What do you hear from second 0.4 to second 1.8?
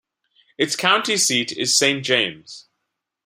Its county seat is